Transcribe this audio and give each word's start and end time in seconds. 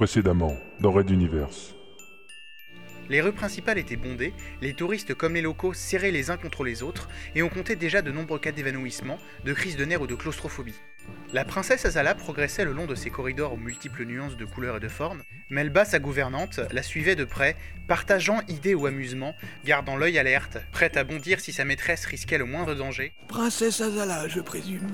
Précédemment, 0.00 0.56
dans 0.80 0.92
Red 0.92 1.10
Universe. 1.10 1.74
Les 3.10 3.20
rues 3.20 3.34
principales 3.34 3.76
étaient 3.76 3.96
bondées, 3.96 4.32
les 4.62 4.72
touristes 4.72 5.12
comme 5.12 5.34
les 5.34 5.42
locaux 5.42 5.74
serrés 5.74 6.10
les 6.10 6.30
uns 6.30 6.38
contre 6.38 6.64
les 6.64 6.82
autres, 6.82 7.10
et 7.34 7.42
on 7.42 7.50
comptait 7.50 7.76
déjà 7.76 8.00
de 8.00 8.10
nombreux 8.10 8.38
cas 8.38 8.50
d'évanouissement, 8.50 9.18
de 9.44 9.52
crise 9.52 9.76
de 9.76 9.84
nerfs 9.84 10.00
ou 10.00 10.06
de 10.06 10.14
claustrophobie. 10.14 10.80
La 11.34 11.44
princesse 11.44 11.84
Azala 11.84 12.14
progressait 12.14 12.64
le 12.64 12.72
long 12.72 12.86
de 12.86 12.94
ces 12.94 13.10
corridors 13.10 13.52
aux 13.52 13.58
multiples 13.58 14.06
nuances 14.06 14.38
de 14.38 14.46
couleurs 14.46 14.78
et 14.78 14.80
de 14.80 14.88
formes. 14.88 15.22
Melba, 15.50 15.84
sa 15.84 15.98
gouvernante, 15.98 16.60
la 16.72 16.82
suivait 16.82 17.14
de 17.14 17.24
près, 17.24 17.54
partageant 17.86 18.40
idées 18.48 18.74
ou 18.74 18.86
amusements, 18.86 19.34
gardant 19.66 19.98
l'œil 19.98 20.18
alerte, 20.18 20.56
prête 20.72 20.96
à 20.96 21.04
bondir 21.04 21.40
si 21.40 21.52
sa 21.52 21.66
maîtresse 21.66 22.06
risquait 22.06 22.38
le 22.38 22.46
moindre 22.46 22.74
danger. 22.74 23.12
Princesse 23.28 23.82
Azala, 23.82 24.28
je 24.28 24.40
présume. 24.40 24.92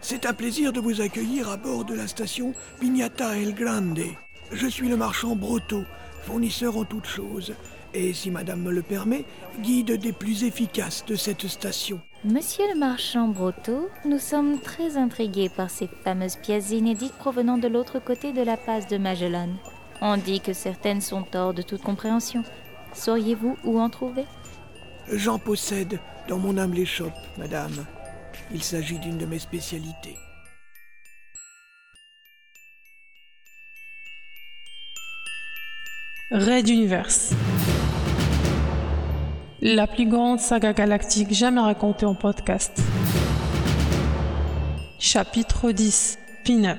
C'est 0.00 0.24
un 0.24 0.34
plaisir 0.34 0.72
de 0.72 0.78
vous 0.78 1.00
accueillir 1.00 1.48
à 1.48 1.56
bord 1.56 1.84
de 1.84 1.96
la 1.96 2.06
station 2.06 2.54
Pignata 2.78 3.36
El 3.36 3.52
Grande. 3.52 4.04
Je 4.52 4.68
suis 4.68 4.88
le 4.88 4.96
marchand 4.96 5.34
Broto, 5.34 5.84
fournisseur 6.22 6.76
en 6.76 6.84
toutes 6.84 7.06
choses, 7.06 7.54
et 7.94 8.12
si 8.12 8.30
madame 8.30 8.62
me 8.62 8.72
le 8.72 8.82
permet, 8.82 9.24
guide 9.60 9.98
des 9.98 10.12
plus 10.12 10.44
efficaces 10.44 11.04
de 11.06 11.16
cette 11.16 11.48
station. 11.48 12.00
Monsieur 12.24 12.64
le 12.72 12.78
marchand 12.78 13.28
Broto, 13.28 13.88
nous 14.04 14.18
sommes 14.18 14.60
très 14.60 14.96
intrigués 14.96 15.48
par 15.48 15.70
ces 15.70 15.88
fameuses 16.04 16.36
pièces 16.36 16.70
inédites 16.70 17.14
provenant 17.14 17.58
de 17.58 17.68
l'autre 17.68 17.98
côté 17.98 18.32
de 18.32 18.42
la 18.42 18.56
passe 18.56 18.86
de 18.86 18.98
Magellan. 18.98 19.48
On 20.00 20.16
dit 20.16 20.40
que 20.40 20.52
certaines 20.52 21.00
sont 21.00 21.24
hors 21.34 21.54
de 21.54 21.62
toute 21.62 21.82
compréhension. 21.82 22.44
Sauriez-vous 22.92 23.56
où 23.64 23.80
en 23.80 23.90
trouver? 23.90 24.24
J'en 25.12 25.38
possède 25.38 25.98
dans 26.28 26.38
mon 26.38 26.56
humble 26.56 26.78
échoppe, 26.78 27.12
madame. 27.38 27.84
Il 28.52 28.62
s'agit 28.62 28.98
d'une 28.98 29.18
de 29.18 29.26
mes 29.26 29.38
spécialités. 29.38 30.16
Red 36.32 36.68
Universe. 36.68 37.34
La 39.62 39.86
plus 39.86 40.08
grande 40.08 40.40
saga 40.40 40.72
galactique 40.72 41.32
jamais 41.32 41.60
racontée 41.60 42.04
en 42.04 42.16
podcast. 42.16 42.82
Chapitre 44.98 45.70
10. 45.70 46.18
Pin-up. 46.44 46.78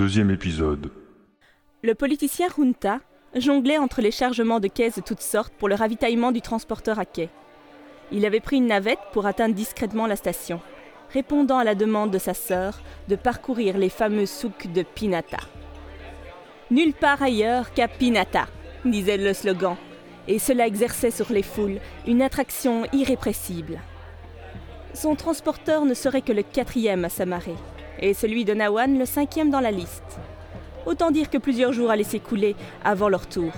Deuxième 0.00 0.30
épisode. 0.30 0.90
Le 1.82 1.94
politicien 1.94 2.46
Junta 2.48 3.00
jonglait 3.36 3.76
entre 3.76 4.00
les 4.00 4.10
chargements 4.10 4.58
de 4.58 4.66
caisses 4.66 4.94
de 4.94 5.02
toutes 5.02 5.20
sortes 5.20 5.52
pour 5.58 5.68
le 5.68 5.74
ravitaillement 5.74 6.32
du 6.32 6.40
transporteur 6.40 6.98
à 6.98 7.04
quai. 7.04 7.28
Il 8.10 8.24
avait 8.24 8.40
pris 8.40 8.56
une 8.56 8.68
navette 8.68 8.98
pour 9.12 9.26
atteindre 9.26 9.54
discrètement 9.54 10.06
la 10.06 10.16
station, 10.16 10.62
répondant 11.12 11.58
à 11.58 11.64
la 11.64 11.74
demande 11.74 12.10
de 12.10 12.16
sa 12.16 12.32
sœur 12.32 12.80
de 13.08 13.14
parcourir 13.14 13.76
les 13.76 13.90
fameux 13.90 14.24
souks 14.24 14.72
de 14.72 14.82
Pinata. 14.82 15.40
Nulle 16.70 16.94
part 16.94 17.22
ailleurs 17.22 17.74
qu'à 17.74 17.86
Pinata, 17.86 18.46
disait 18.86 19.18
le 19.18 19.34
slogan, 19.34 19.76
et 20.28 20.38
cela 20.38 20.66
exerçait 20.66 21.10
sur 21.10 21.30
les 21.30 21.42
foules 21.42 21.78
une 22.06 22.22
attraction 22.22 22.86
irrépressible. 22.94 23.78
Son 24.94 25.14
transporteur 25.14 25.84
ne 25.84 25.92
serait 25.92 26.22
que 26.22 26.32
le 26.32 26.42
quatrième 26.42 27.04
à 27.04 27.10
s'amarrer, 27.10 27.56
et 28.00 28.14
celui 28.14 28.44
de 28.44 28.54
Nawan 28.54 28.98
le 28.98 29.04
cinquième 29.04 29.50
dans 29.50 29.60
la 29.60 29.70
liste. 29.70 30.18
Autant 30.86 31.10
dire 31.10 31.30
que 31.30 31.38
plusieurs 31.38 31.72
jours 31.72 31.90
allaient 31.90 32.02
s'écouler 32.04 32.56
avant 32.84 33.08
leur 33.08 33.26
tour. 33.26 33.52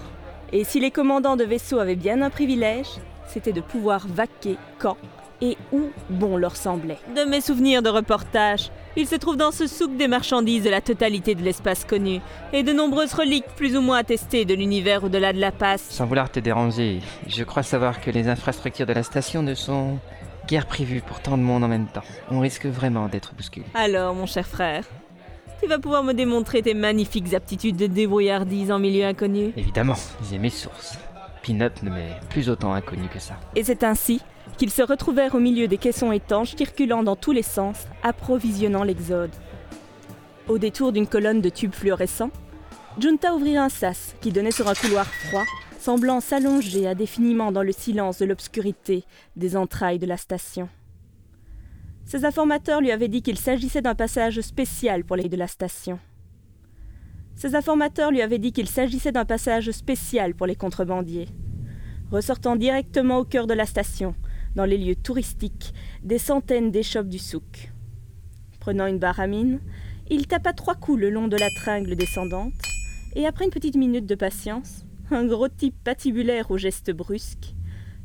Et 0.52 0.64
si 0.64 0.80
les 0.80 0.90
commandants 0.90 1.36
de 1.36 1.44
vaisseaux 1.44 1.78
avaient 1.78 1.96
bien 1.96 2.20
un 2.20 2.30
privilège, 2.30 2.88
c'était 3.26 3.52
de 3.52 3.60
pouvoir 3.60 4.06
vaquer 4.06 4.56
quand 4.78 4.96
et 5.40 5.56
où 5.72 5.90
bon 6.08 6.36
leur 6.36 6.56
semblait. 6.56 6.98
De 7.16 7.24
mes 7.24 7.40
souvenirs 7.40 7.82
de 7.82 7.88
reportage, 7.88 8.70
il 8.96 9.08
se 9.08 9.16
trouve 9.16 9.36
dans 9.36 9.50
ce 9.50 9.66
souk 9.66 9.96
des 9.96 10.06
marchandises 10.06 10.62
de 10.62 10.70
la 10.70 10.80
totalité 10.80 11.34
de 11.34 11.42
l'espace 11.42 11.84
connu, 11.84 12.20
et 12.52 12.62
de 12.62 12.72
nombreuses 12.72 13.12
reliques 13.12 13.48
plus 13.56 13.76
ou 13.76 13.80
moins 13.80 13.98
attestées 13.98 14.44
de 14.44 14.54
l'univers 14.54 15.02
au-delà 15.02 15.32
de 15.32 15.40
la 15.40 15.50
passe. 15.50 15.86
Sans 15.90 16.06
vouloir 16.06 16.30
te 16.30 16.38
déranger, 16.38 17.00
je 17.26 17.42
crois 17.42 17.64
savoir 17.64 18.00
que 18.00 18.10
les 18.10 18.28
infrastructures 18.28 18.86
de 18.86 18.92
la 18.92 19.02
station 19.02 19.42
ne 19.42 19.54
sont 19.54 19.98
guère 20.46 20.66
prévues 20.66 21.00
pour 21.00 21.20
tant 21.20 21.38
de 21.38 21.42
monde 21.42 21.64
en 21.64 21.68
même 21.68 21.86
temps. 21.86 22.02
On 22.30 22.40
risque 22.40 22.66
vraiment 22.66 23.08
d'être 23.08 23.34
bousculé. 23.34 23.66
Alors, 23.74 24.14
mon 24.14 24.26
cher 24.26 24.46
frère, 24.46 24.84
tu 25.62 25.68
vas 25.68 25.78
pouvoir 25.78 26.02
me 26.02 26.12
démontrer 26.12 26.62
tes 26.62 26.74
magnifiques 26.74 27.34
aptitudes 27.34 27.76
de 27.76 27.86
débrouillardise 27.86 28.70
en 28.70 28.78
milieu 28.78 29.04
inconnu. 29.04 29.52
Évidemment, 29.56 29.96
j'ai 30.28 30.38
mes 30.38 30.50
sources. 30.50 30.98
Pin-up 31.44 31.82
ne 31.82 31.90
m'est 31.90 32.20
plus 32.30 32.48
autant 32.48 32.72
inconnu 32.72 33.08
que 33.08 33.18
ça. 33.18 33.34
Et 33.56 33.64
c'est 33.64 33.84
ainsi 33.84 34.20
qu'ils 34.58 34.70
se 34.70 34.82
retrouvèrent 34.82 35.34
au 35.34 35.40
milieu 35.40 35.68
des 35.68 35.78
caissons 35.78 36.12
étanches 36.12 36.54
circulant 36.56 37.02
dans 37.02 37.16
tous 37.16 37.32
les 37.32 37.42
sens, 37.42 37.86
approvisionnant 38.02 38.84
l'exode. 38.84 39.30
Au 40.48 40.58
détour 40.58 40.92
d'une 40.92 41.06
colonne 41.06 41.40
de 41.40 41.48
tubes 41.48 41.74
fluorescents, 41.74 42.30
Junta 42.98 43.34
ouvrit 43.34 43.56
un 43.56 43.68
sas 43.68 44.14
qui 44.20 44.32
donnait 44.32 44.50
sur 44.50 44.68
un 44.68 44.74
couloir 44.74 45.06
froid, 45.06 45.44
semblant 45.82 46.20
s'allonger 46.20 46.86
indéfiniment 46.86 47.50
dans 47.50 47.64
le 47.64 47.72
silence 47.72 48.18
de 48.18 48.24
l'obscurité 48.24 49.02
des 49.34 49.56
entrailles 49.56 49.98
de 49.98 50.06
la 50.06 50.16
station. 50.16 50.68
Ses 52.04 52.24
informateurs 52.24 52.80
lui 52.80 52.92
avaient 52.92 53.08
dit 53.08 53.20
qu'il 53.20 53.36
s'agissait 53.36 53.82
d'un 53.82 53.96
passage 53.96 54.40
spécial 54.42 55.02
pour 55.04 55.16
les 55.16 55.28
de 55.28 55.36
la 55.36 55.48
station. 55.48 55.98
Ses 57.34 57.56
informateurs 57.56 58.12
lui 58.12 58.22
avaient 58.22 58.38
dit 58.38 58.52
qu'il 58.52 58.68
s'agissait 58.68 59.10
d'un 59.10 59.24
passage 59.24 59.72
spécial 59.72 60.36
pour 60.36 60.46
les 60.46 60.54
contrebandiers. 60.54 61.26
Ressortant 62.12 62.54
directement 62.54 63.18
au 63.18 63.24
cœur 63.24 63.48
de 63.48 63.54
la 63.54 63.66
station, 63.66 64.14
dans 64.54 64.64
les 64.64 64.78
lieux 64.78 64.94
touristiques, 64.94 65.74
des 66.04 66.18
centaines 66.18 66.70
d'échoppes 66.70 67.08
du 67.08 67.18
souk. 67.18 67.72
Prenant 68.60 68.86
une 68.86 69.00
barre 69.00 69.18
à 69.18 69.26
mine, 69.26 69.58
il 70.08 70.28
tapa 70.28 70.52
trois 70.52 70.76
coups 70.76 71.00
le 71.00 71.10
long 71.10 71.26
de 71.26 71.36
la 71.36 71.50
tringle 71.50 71.96
descendante, 71.96 72.52
et 73.16 73.26
après 73.26 73.46
une 73.46 73.50
petite 73.50 73.76
minute 73.76 74.06
de 74.06 74.14
patience, 74.14 74.84
un 75.12 75.26
gros 75.26 75.48
type 75.48 75.76
patibulaire 75.84 76.50
aux 76.50 76.58
gestes 76.58 76.90
brusques, 76.90 77.54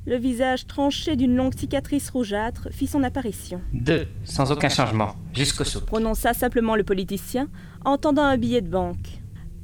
le 0.05 0.15
visage 0.17 0.67
tranché 0.67 1.15
d'une 1.15 1.35
longue 1.35 1.53
cicatrice 1.53 2.09
rougeâtre 2.09 2.69
fit 2.71 2.87
son 2.87 3.03
apparition. 3.03 3.61
Deux, 3.73 4.07
sans 4.23 4.51
aucun 4.51 4.69
changement, 4.69 5.15
jusqu'au 5.33 5.65
souk. 5.65 5.85
Prononça 5.85 6.33
simplement 6.33 6.75
le 6.75 6.83
politicien, 6.83 7.49
en 7.83 7.97
tendant 7.97 8.23
un 8.23 8.37
billet 8.37 8.61
de 8.61 8.69
banque. 8.69 9.21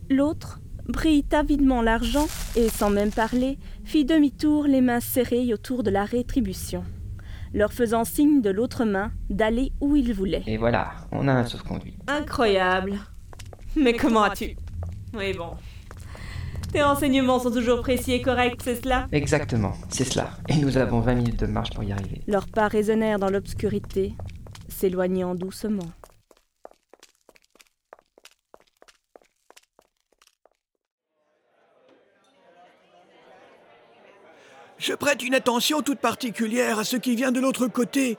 L'autre 0.09 0.59
prit 0.91 1.25
avidement 1.31 1.81
l'argent 1.81 2.27
et, 2.57 2.67
sans 2.67 2.89
même 2.89 3.11
parler, 3.11 3.57
fit 3.85 4.03
demi-tour 4.03 4.65
les 4.65 4.81
mains 4.81 4.99
serrées 4.99 5.53
autour 5.53 5.81
de 5.81 5.89
la 5.89 6.03
rétribution, 6.03 6.83
leur 7.53 7.71
faisant 7.71 8.03
signe 8.03 8.41
de 8.41 8.49
l'autre 8.49 8.83
main 8.83 9.13
d'aller 9.29 9.71
où 9.79 9.95
il 9.95 10.13
voulait. 10.13 10.43
Et 10.45 10.57
voilà, 10.57 10.91
on 11.13 11.29
a 11.29 11.33
un 11.33 11.45
sauf-conduit. 11.45 11.95
Incroyable. 12.07 12.99
Mais 13.77 13.93
comment 13.93 14.23
as-tu 14.23 14.57
Oui, 15.13 15.33
bon. 15.33 15.51
Tes 16.73 16.81
renseignements 16.81 17.37
sont 17.37 17.51
toujours 17.51 17.81
précis 17.81 18.13
et 18.13 18.21
corrects, 18.23 18.63
c'est 18.63 18.81
cela? 18.81 19.07
Exactement, 19.11 19.73
c'est 19.89 20.05
cela. 20.05 20.31
Et 20.49 20.55
nous 20.55 20.77
avons 20.77 21.01
20 21.01 21.13
minutes 21.13 21.39
de 21.39 21.45
marche 21.45 21.69
pour 21.69 21.83
y 21.83 21.91
arriver. 21.91 22.21
Leurs 22.25 22.47
pas 22.47 22.67
résonnèrent 22.67 23.19
dans 23.19 23.29
l'obscurité, 23.29 24.13
s'éloignant 24.69 25.35
doucement. 25.35 25.83
Je 34.79 34.93
prête 34.93 35.21
une 35.23 35.35
attention 35.35 35.83
toute 35.83 35.99
particulière 35.99 36.79
à 36.79 36.83
ce 36.83 36.97
qui 36.97 37.15
vient 37.15 37.31
de 37.31 37.39
l'autre 37.39 37.67
côté. 37.67 38.17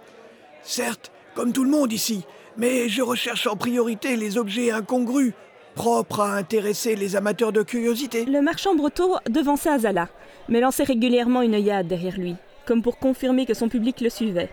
Certes, 0.63 1.11
comme 1.35 1.53
tout 1.53 1.65
le 1.65 1.71
monde 1.71 1.93
ici, 1.93 2.25
mais 2.57 2.89
je 2.89 3.03
recherche 3.03 3.49
en 3.49 3.57
priorité 3.57 4.15
les 4.15 4.39
objets 4.39 4.71
incongrus, 4.71 5.33
propres 5.75 6.21
à 6.21 6.35
intéresser 6.35 6.97
les 6.97 7.17
amateurs 7.17 7.53
de 7.53 7.63
curiosité. 7.63 8.25
Le 8.25 8.41
marchand 8.41 8.75
breton 8.75 9.17
devançait 9.29 9.71
Azala, 9.71 10.09
mais 10.49 10.61
lançait 10.61 10.85
régulièrement 10.85 11.43
une 11.43 11.55
œillade 11.55 11.89
derrière 11.89 12.19
lui, 12.19 12.37
comme 12.67 12.83
pour 12.83 12.99
confirmer 12.99 13.47
que 13.47 13.55
son 13.55 13.69
public 13.69 14.01
le 14.01 14.11
suivait. 14.11 14.51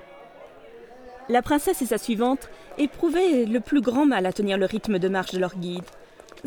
La 1.30 1.42
princesse 1.42 1.82
et 1.82 1.86
sa 1.86 1.98
suivante 1.98 2.50
éprouvaient 2.78 3.46
le 3.46 3.60
plus 3.60 3.82
grand 3.82 4.06
mal 4.06 4.26
à 4.26 4.34
tenir 4.34 4.58
le 4.58 4.66
rythme 4.66 5.00
de 5.00 5.08
marche 5.08 5.32
de 5.32 5.40
leur 5.40 5.56
guide. 5.56 5.84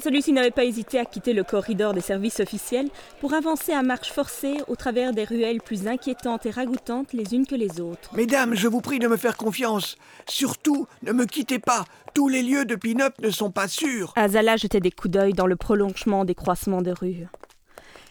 Celui-ci 0.03 0.33
n'avait 0.33 0.51
pas 0.51 0.65
hésité 0.65 0.99
à 0.99 1.05
quitter 1.05 1.33
le 1.33 1.45
corridor 1.45 1.95
des 1.95 2.01
services 2.01 2.41
officiels 2.41 2.89
pour 3.21 3.35
avancer 3.35 3.73
à 3.73 3.83
marche 3.83 4.11
forcée 4.11 4.57
au 4.67 4.77
travers 4.77 5.13
des 5.13 5.25
ruelles 5.25 5.61
plus 5.61 5.87
inquiétantes 5.87 6.47
et 6.47 6.51
ragoûtantes 6.51 7.13
les 7.13 7.35
unes 7.35 7.47
que 7.47 7.55
les 7.55 7.81
autres. 7.81 8.11
Mesdames, 8.15 8.55
je 8.55 8.67
vous 8.67 8.81
prie 8.81 8.99
de 8.99 9.07
me 9.07 9.17
faire 9.17 9.37
confiance. 9.37 9.97
Surtout, 10.29 10.87
ne 11.03 11.13
me 11.13 11.27
quittez 11.27 11.59
pas. 11.59 11.85
Tous 12.13 12.29
les 12.29 12.43
lieux 12.43 12.65
de 12.65 12.75
pin-up 12.75 13.15
ne 13.21 13.31
sont 13.31 13.51
pas 13.51 13.69
sûrs. 13.69 14.13
Azala 14.17 14.57
jetait 14.57 14.81
des 14.81 14.91
coups 14.91 15.13
d'œil 15.13 15.33
dans 15.33 15.47
le 15.47 15.57
prolongement 15.57 16.25
des 16.25 16.35
croisements 16.35 16.83
de 16.83 16.91
rues. 16.91 17.27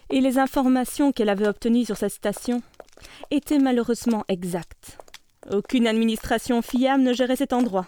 Et 0.10 0.22
les 0.22 0.38
informations 0.38 1.12
qu'elle 1.12 1.30
avait 1.30 1.48
obtenues 1.48 1.86
sur 1.86 1.98
cette 1.98 2.14
station 2.14 2.62
étaient 3.32 3.60
malheureusement 3.60 4.24
exactes. 4.28 4.98
Aucune 5.52 5.88
administration 5.88 6.62
fiable 6.62 7.04
ne 7.04 7.14
gérait 7.14 7.36
cet 7.36 7.52
endroit. 7.52 7.88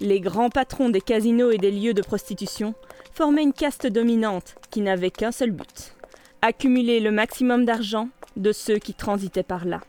Les 0.00 0.20
grands 0.20 0.50
patrons 0.50 0.90
des 0.90 1.00
casinos 1.00 1.50
et 1.50 1.58
des 1.58 1.70
lieux 1.70 1.94
de 1.94 2.02
prostitution 2.02 2.74
formaient 3.16 3.44
une 3.44 3.54
caste 3.54 3.86
dominante 3.86 4.56
qui 4.70 4.82
n'avait 4.82 5.10
qu'un 5.10 5.32
seul 5.32 5.50
but 5.50 5.94
accumuler 6.42 7.00
le 7.00 7.10
maximum 7.10 7.64
d'argent 7.64 8.10
de 8.36 8.52
ceux 8.52 8.76
qui 8.76 8.92
transitaient 8.92 9.42
par 9.42 9.64
là. 9.64 9.80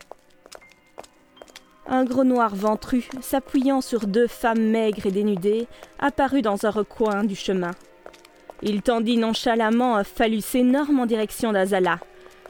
Un 1.86 2.04
gros 2.04 2.24
noir 2.24 2.54
ventru, 2.54 3.06
s'appuyant 3.20 3.82
sur 3.82 4.06
deux 4.06 4.26
femmes 4.26 4.70
maigres 4.70 5.06
et 5.06 5.10
dénudées, 5.10 5.68
apparut 5.98 6.40
dans 6.40 6.64
un 6.64 6.70
recoin 6.70 7.22
du 7.22 7.36
chemin. 7.36 7.72
Il 8.62 8.80
tendit 8.80 9.18
nonchalamment 9.18 9.96
un 9.96 10.04
phallus 10.04 10.54
énorme 10.54 11.00
en 11.00 11.06
direction 11.06 11.52
d'Azala, 11.52 12.00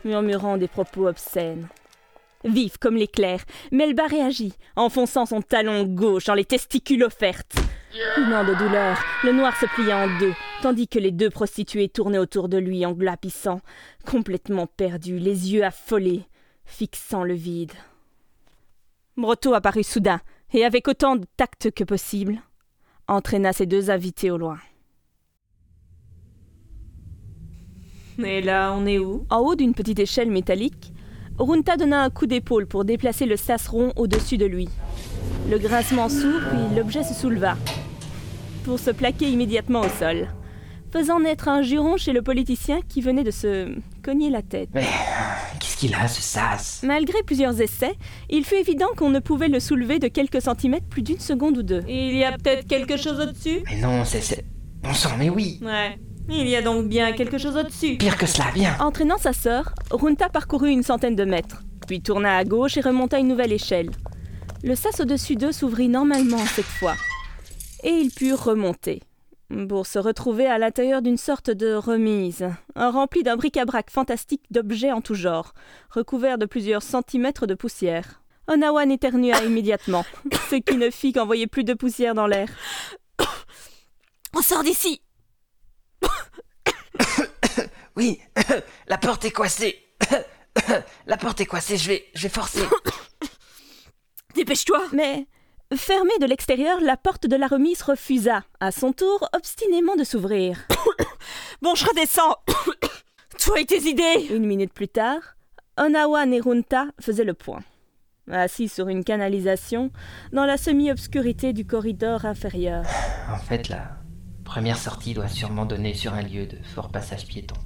murmurant 0.04 0.56
des 0.56 0.68
propos 0.68 1.08
obscènes. 1.08 1.66
Vive 2.44 2.78
comme 2.78 2.96
l'éclair, 2.96 3.40
Melba 3.72 4.06
réagit, 4.06 4.54
enfonçant 4.76 5.26
son 5.26 5.42
talon 5.42 5.82
gauche 5.82 6.26
dans 6.26 6.34
les 6.34 6.44
testicules 6.44 7.02
offertes. 7.02 7.56
De 7.94 8.58
douleur, 8.58 8.96
le 9.24 9.32
noir 9.32 9.58
se 9.58 9.66
plia 9.66 9.96
en 9.96 10.18
deux, 10.18 10.34
tandis 10.62 10.88
que 10.88 10.98
les 10.98 11.12
deux 11.12 11.30
prostituées 11.30 11.88
tournaient 11.88 12.18
autour 12.18 12.48
de 12.48 12.58
lui 12.58 12.84
en 12.84 12.92
glapissant, 12.92 13.60
complètement 14.04 14.66
perdus, 14.66 15.18
les 15.18 15.52
yeux 15.52 15.64
affolés, 15.64 16.24
fixant 16.64 17.24
le 17.24 17.34
vide. 17.34 17.72
Brotto 19.16 19.54
apparut 19.54 19.84
soudain, 19.84 20.20
et 20.52 20.64
avec 20.64 20.88
autant 20.88 21.16
de 21.16 21.26
tact 21.36 21.70
que 21.70 21.84
possible, 21.84 22.40
entraîna 23.06 23.52
ses 23.52 23.66
deux 23.66 23.90
invités 23.90 24.30
au 24.30 24.38
loin. 24.38 24.58
Et 28.18 28.40
là, 28.40 28.74
on 28.76 28.86
est 28.86 28.98
où? 28.98 29.26
En 29.30 29.38
haut 29.38 29.54
d'une 29.54 29.74
petite 29.74 30.00
échelle 30.00 30.30
métallique, 30.30 30.92
Runta 31.38 31.76
donna 31.76 32.02
un 32.02 32.10
coup 32.10 32.26
d'épaule 32.26 32.66
pour 32.66 32.84
déplacer 32.84 33.26
le 33.26 33.36
sas 33.36 33.68
rond 33.68 33.92
au-dessus 33.94 34.38
de 34.38 34.46
lui. 34.46 34.68
Le 35.48 35.58
grincement 35.58 36.08
s'ouvre, 36.08 36.48
puis 36.50 36.76
l'objet 36.76 37.04
se 37.04 37.14
souleva, 37.14 37.56
pour 38.64 38.80
se 38.80 38.90
plaquer 38.90 39.30
immédiatement 39.30 39.82
au 39.82 39.88
sol, 39.88 40.26
faisant 40.92 41.20
naître 41.20 41.48
un 41.48 41.62
juron 41.62 41.96
chez 41.96 42.12
le 42.12 42.22
politicien 42.22 42.80
qui 42.88 43.00
venait 43.00 43.24
de 43.24 43.30
se 43.30 43.74
cogner 44.02 44.30
la 44.30 44.42
tête. 44.42 44.68
Mais 44.74 44.86
qu'est-ce 45.60 45.76
qu'il 45.76 45.94
a, 45.94 46.08
ce 46.08 46.22
sas? 46.22 46.80
Malgré 46.82 47.22
plusieurs 47.22 47.60
essais, 47.60 47.94
il 48.30 48.44
fut 48.44 48.54
évident 48.56 48.88
qu'on 48.96 49.10
ne 49.10 49.18
pouvait 49.20 49.48
le 49.48 49.60
soulever 49.60 49.98
de 49.98 50.08
quelques 50.08 50.40
centimètres 50.42 50.86
plus 50.86 51.02
d'une 51.02 51.20
seconde 51.20 51.58
ou 51.58 51.62
deux. 51.62 51.82
Il 51.88 52.16
y 52.16 52.24
a 52.24 52.32
peut-être 52.32 52.66
quelque 52.66 52.96
chose 52.96 53.20
au-dessus? 53.20 53.62
Mais 53.70 53.80
non, 53.80 54.04
c'est. 54.04 54.20
c'est- 54.20 54.44
Bon 54.82 54.94
sang, 54.94 55.10
mais 55.18 55.28
oui 55.28 55.58
Ouais. 55.62 55.98
Il 56.30 56.46
y 56.46 56.54
a 56.56 56.62
donc 56.62 56.86
bien 56.88 57.12
quelque 57.12 57.38
chose 57.38 57.56
au-dessus. 57.56 57.96
Pire 57.96 58.16
que 58.18 58.26
cela, 58.26 58.44
viens 58.54 58.76
Entraînant 58.80 59.16
sa 59.18 59.32
sœur, 59.32 59.72
Runta 59.90 60.28
parcourut 60.28 60.70
une 60.70 60.82
centaine 60.82 61.16
de 61.16 61.24
mètres, 61.24 61.62
puis 61.86 62.00
tourna 62.02 62.36
à 62.36 62.44
gauche 62.44 62.76
et 62.76 62.80
remonta 62.82 63.18
une 63.18 63.28
nouvelle 63.28 63.52
échelle. 63.52 63.90
Le 64.62 64.74
sas 64.74 65.00
au-dessus 65.00 65.36
d'eux 65.36 65.52
s'ouvrit 65.52 65.88
normalement 65.88 66.44
cette 66.54 66.64
fois, 66.66 66.94
et 67.82 67.90
ils 67.90 68.10
purent 68.10 68.44
remonter, 68.44 69.00
pour 69.68 69.86
se 69.86 69.98
retrouver 69.98 70.46
à 70.46 70.58
l'intérieur 70.58 71.02
d'une 71.02 71.16
sorte 71.16 71.50
de 71.50 71.74
remise, 71.74 72.46
remplie 72.76 73.22
d'un 73.22 73.36
bric-à-brac 73.36 73.90
fantastique 73.90 74.42
d'objets 74.50 74.92
en 74.92 75.00
tout 75.00 75.14
genre, 75.14 75.54
recouverts 75.90 76.38
de 76.38 76.46
plusieurs 76.46 76.82
centimètres 76.82 77.46
de 77.46 77.54
poussière. 77.54 78.22
Onawan 78.46 78.90
éternua 78.90 79.42
immédiatement, 79.44 80.04
ce 80.50 80.56
qui 80.56 80.76
ne 80.76 80.90
fit 80.90 81.12
qu'envoyer 81.12 81.46
plus 81.46 81.64
de 81.64 81.74
poussière 81.74 82.14
dans 82.14 82.26
l'air. 82.26 82.48
On 84.36 84.42
sort 84.42 84.62
d'ici 84.62 85.02
Oui 87.96 88.20
La 88.86 88.98
porte 88.98 89.24
est 89.24 89.30
coincée 89.30 89.82
La 91.06 91.16
porte 91.16 91.40
est 91.40 91.46
coincée, 91.46 91.76
je 91.76 91.88
vais. 91.88 92.06
je 92.14 92.22
vais 92.22 92.28
forcer 92.28 92.62
Dépêche-toi 94.34 94.82
Mais, 94.92 95.26
fermée 95.76 96.18
de 96.20 96.26
l'extérieur, 96.26 96.80
la 96.80 96.96
porte 96.96 97.26
de 97.26 97.36
la 97.36 97.46
remise 97.46 97.82
refusa, 97.82 98.42
à 98.60 98.70
son 98.70 98.92
tour, 98.92 99.28
obstinément 99.34 99.96
de 99.96 100.04
s'ouvrir. 100.04 100.66
Bon, 101.60 101.74
je 101.74 101.84
redescends 101.84 102.36
Toi 103.44 103.60
et 103.60 103.66
tes 103.66 103.82
idées 103.82 104.28
Une 104.30 104.46
minute 104.46 104.72
plus 104.72 104.88
tard, 104.88 105.36
Onawan 105.76 106.32
et 106.32 106.40
Runta 106.40 106.86
faisaient 107.00 107.24
le 107.24 107.34
point. 107.34 107.62
Assis 108.30 108.68
sur 108.68 108.88
une 108.88 109.04
canalisation, 109.04 109.90
dans 110.32 110.44
la 110.44 110.56
semi-obscurité 110.56 111.52
du 111.52 111.66
corridor 111.66 112.24
inférieur. 112.24 112.84
En 113.30 113.36
fait, 113.36 113.68
la 113.68 113.98
première 114.44 114.78
sortie 114.78 115.12
doit 115.12 115.28
sûrement 115.28 115.66
donner 115.66 115.92
sur 115.92 116.14
un 116.14 116.22
lieu 116.22 116.46
de 116.46 116.56
fort 116.62 116.90
passage 116.90 117.26
piéton. 117.26 117.56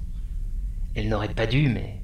Elle 0.95 1.07
n'aurait 1.07 1.33
pas 1.33 1.47
dû, 1.47 1.69
mais 1.69 2.01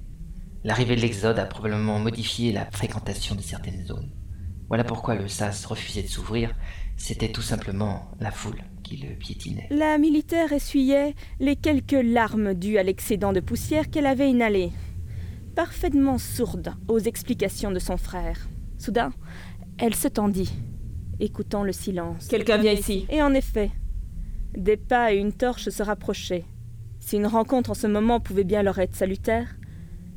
l'arrivée 0.64 0.96
de 0.96 1.02
l'Exode 1.02 1.40
a 1.40 1.46
probablement 1.46 2.00
modifié 2.00 2.54
la 2.54 2.66
fréquentation 2.72 3.36
de 3.36 3.42
certaines 3.42 3.86
zones. 3.86 4.10
Voilà 4.70 4.84
pourquoi 4.84 5.16
le 5.16 5.28
sas 5.28 5.66
refusait 5.66 6.04
de 6.04 6.08
s'ouvrir. 6.08 6.54
C'était 6.96 7.32
tout 7.32 7.42
simplement 7.42 8.12
la 8.20 8.30
foule 8.30 8.62
qui 8.84 8.98
le 8.98 9.16
piétinait. 9.16 9.68
La 9.72 9.98
militaire 9.98 10.54
essuyait 10.54 11.16
les 11.40 11.56
quelques 11.56 12.04
larmes 12.04 12.54
dues 12.54 12.78
à 12.78 12.84
l'excédent 12.84 13.34
de 13.34 13.40
poussière 13.40 13.90
qu'elle 13.90 14.06
avait 14.06 14.30
inhalé, 14.30 14.72
parfaitement 15.56 16.20
sourde 16.20 16.76
aux 16.88 17.00
explications 17.00 17.72
de 17.72 17.80
son 17.80 17.98
frère. 17.98 18.48
Soudain, 18.78 19.12
elle 19.80 19.96
se 19.96 20.08
tendit, 20.08 20.52
écoutant 21.20 21.64
le 21.64 21.72
silence. 21.72 22.28
Quelqu'un 22.28 22.58
vient 22.58 22.74
ici. 22.74 23.08
Et 23.10 23.24
en 23.24 23.34
effet, 23.34 23.72
des 24.54 24.78
pas 24.78 25.14
et 25.14 25.18
une 25.18 25.34
torche 25.34 25.70
se 25.70 25.84
rapprochaient. 25.84 26.46
Si 27.00 27.16
une 27.16 27.28
rencontre 27.28 27.72
en 27.72 27.76
ce 27.76 27.88
moment 27.88 28.20
pouvait 28.20 28.44
bien 28.44 28.62
leur 28.62 28.78
être 28.78 28.96
salutaire, 28.96 29.56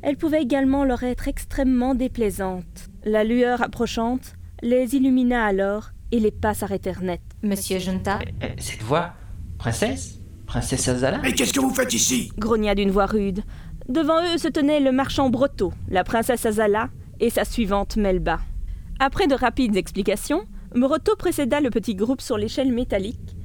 elle 0.03 0.17
pouvait 0.17 0.41
également 0.43 0.83
leur 0.83 1.03
être 1.03 1.27
extrêmement 1.27 1.95
déplaisante. 1.95 2.89
La 3.03 3.23
lueur 3.23 3.61
approchante 3.61 4.35
les 4.63 4.95
illumina 4.95 5.45
alors 5.45 5.89
et 6.11 6.19
les 6.19 6.31
pas 6.31 6.53
s'arrêtèrent 6.53 7.01
net. 7.01 7.21
Monsieur 7.43 7.79
Junta, 7.79 8.19
Euh, 8.41 8.47
Cette 8.57 8.81
voix 8.81 9.13
Princesse? 9.57 10.19
Princesse 10.47 10.87
Azala? 10.87 11.19
Mais 11.21 11.33
qu'est-ce 11.33 11.53
que 11.53 11.59
vous 11.59 11.73
faites 11.73 11.93
ici? 11.93 12.31
Grogna 12.37 12.73
d'une 12.75 12.89
voix 12.91 13.05
rude. 13.05 13.43
Devant 13.89 14.21
eux 14.23 14.37
se 14.37 14.47
tenait 14.47 14.79
le 14.79 14.91
marchand 14.91 15.29
Brotto, 15.29 15.73
la 15.89 16.03
princesse 16.03 16.45
Azala 16.45 16.89
et 17.19 17.29
sa 17.29 17.43
suivante 17.45 17.97
Melba. 17.97 18.39
Après 18.99 19.27
de 19.27 19.35
rapides 19.35 19.75
explications, 19.75 20.45
Brotto 20.73 21.15
précéda 21.17 21.59
le 21.59 21.69
petit 21.69 21.93
groupe 21.95 22.21
sur 22.21 22.37
l'échelle 22.37 22.71
métallique. 22.71 23.35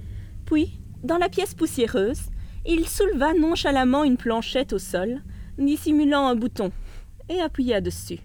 Puis, 0.44 0.80
dans 1.02 1.18
la 1.18 1.28
pièce 1.28 1.54
poussiéreuse, 1.54 2.20
il 2.66 2.86
souleva 2.86 3.34
nonchalamment 3.34 4.04
une 4.04 4.16
planchette 4.16 4.72
au 4.72 4.78
sol, 4.78 5.22
dissimulant 5.58 6.28
un 6.28 6.36
bouton, 6.36 6.70
et 7.28 7.40
appuya 7.40 7.80
dessus. 7.80 8.20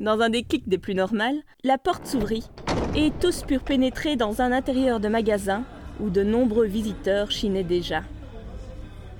Dans 0.00 0.20
un 0.20 0.30
déclic 0.30 0.66
des 0.66 0.78
plus 0.78 0.94
normales, 0.94 1.42
la 1.62 1.76
porte 1.76 2.06
s'ouvrit, 2.06 2.48
et 2.96 3.12
tous 3.20 3.42
purent 3.42 3.62
pénétrer 3.62 4.16
dans 4.16 4.40
un 4.40 4.50
intérieur 4.50 4.98
de 4.98 5.08
magasin 5.08 5.62
où 6.00 6.08
de 6.08 6.22
nombreux 6.22 6.64
visiteurs 6.64 7.30
chinaient 7.30 7.64
déjà. 7.64 8.00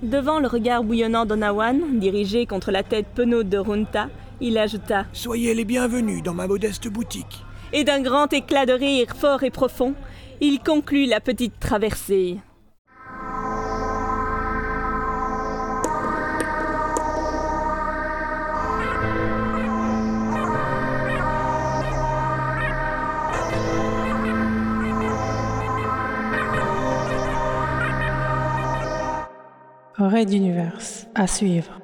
Devant 0.01 0.39
le 0.39 0.47
regard 0.47 0.83
bouillonnant 0.83 1.27
d'Onawan, 1.27 1.99
dirigé 1.99 2.47
contre 2.47 2.71
la 2.71 2.81
tête 2.81 3.05
penaude 3.13 3.47
de 3.47 3.59
Runta, 3.59 4.09
il 4.39 4.57
ajouta 4.57 5.05
Soyez 5.13 5.53
les 5.53 5.65
bienvenus 5.65 6.23
dans 6.23 6.33
ma 6.33 6.47
modeste 6.47 6.87
boutique. 6.87 7.43
Et 7.73 7.83
d'un 7.83 8.01
grand 8.01 8.33
éclat 8.33 8.65
de 8.65 8.73
rire 8.73 9.15
fort 9.15 9.43
et 9.43 9.51
profond, 9.51 9.93
il 10.41 10.61
conclut 10.61 11.05
la 11.05 11.19
petite 11.19 11.59
traversée. 11.59 12.39
Raid 30.11 30.27
d'univers. 30.27 30.77
À 31.15 31.25
suivre. 31.25 31.80